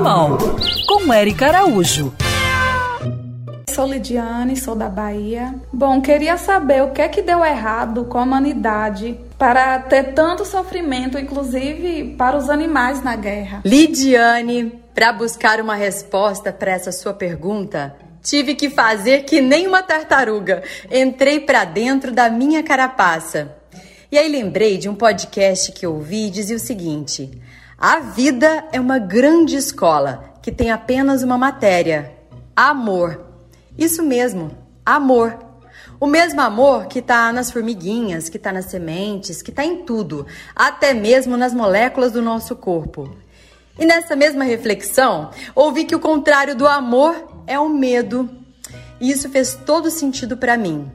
[0.00, 0.38] Animal,
[0.86, 2.10] com Érica Araújo.
[3.68, 5.54] Sou Lidiane, sou da Bahia.
[5.70, 10.46] Bom, queria saber o que é que deu errado com a humanidade para ter tanto
[10.46, 13.60] sofrimento, inclusive para os animais na guerra.
[13.62, 19.82] Lidiane, para buscar uma resposta para essa sua pergunta, tive que fazer que nem uma
[19.82, 20.62] tartaruga.
[20.90, 23.54] Entrei para dentro da minha carapaça.
[24.10, 27.38] E aí lembrei de um podcast que ouvi e dizia o seguinte:
[27.80, 32.12] a vida é uma grande escola que tem apenas uma matéria:
[32.54, 33.24] amor.
[33.78, 34.50] Isso mesmo,
[34.84, 35.38] amor.
[35.98, 40.26] O mesmo amor que está nas formiguinhas, que está nas sementes, que está em tudo,
[40.54, 43.16] até mesmo nas moléculas do nosso corpo.
[43.78, 48.28] E nessa mesma reflexão, ouvi que o contrário do amor é o medo.
[49.00, 50.92] E isso fez todo sentido para mim.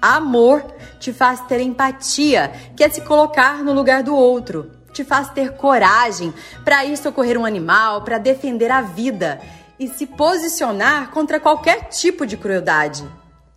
[0.00, 0.64] Amor
[0.98, 4.70] te faz ter empatia, que é se colocar no lugar do outro.
[4.92, 6.32] Te faz ter coragem
[6.64, 9.40] para ir socorrer um animal, para defender a vida
[9.78, 13.04] e se posicionar contra qualquer tipo de crueldade.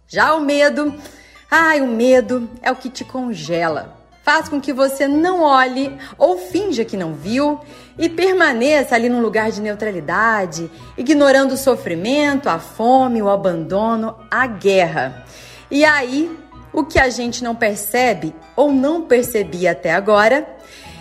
[0.08, 0.94] Já o medo,
[1.50, 3.96] ai, o medo é o que te congela.
[4.24, 7.60] Faz com que você não olhe ou finja que não viu
[7.96, 14.48] e permaneça ali num lugar de neutralidade, ignorando o sofrimento, a fome, o abandono, a
[14.48, 15.26] guerra.
[15.70, 16.36] E aí,
[16.74, 20.48] o que a gente não percebe ou não percebia até agora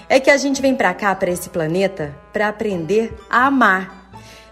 [0.08, 4.04] é que a gente vem para cá, para esse planeta, para aprender a amar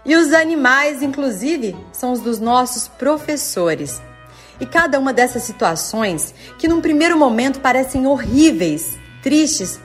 [0.05, 4.01] e os animais, inclusive, são os dos nossos professores.
[4.59, 9.79] E cada uma dessas situações, que num primeiro momento parecem horríveis, tristes,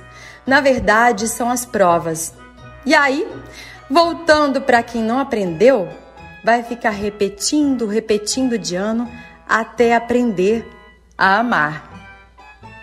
[0.45, 2.35] na verdade são as provas.
[2.85, 3.29] E aí,
[3.89, 5.89] voltando para quem não aprendeu,
[6.45, 9.09] vai ficar repetindo, repetindo de ano
[9.49, 10.69] até aprender
[11.17, 11.89] a amar.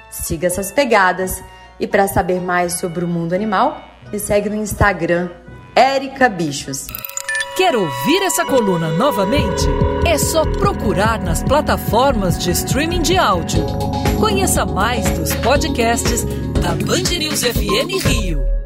[0.09, 1.44] Siga essas pegadas
[1.80, 3.81] e para saber mais sobre o mundo animal,
[4.12, 5.30] me segue no Instagram,
[5.76, 6.88] Erica Bichos.
[7.56, 9.66] Quer ouvir essa coluna novamente?
[10.06, 13.66] É só procurar nas plataformas de streaming de áudio.
[14.19, 16.25] Conheça mais dos podcasts
[16.62, 18.65] da Band News FM Rio.